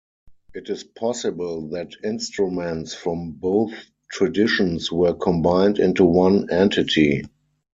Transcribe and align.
It 0.55 0.67
is 0.71 0.83
possible 0.83 1.67
that 1.73 1.91
instruments 2.03 2.95
from 2.95 3.33
both 3.33 3.71
traditions 4.09 4.91
were 4.91 5.13
combined 5.13 5.77
into 5.77 6.05
one 6.05 6.49
entity. 6.49 7.25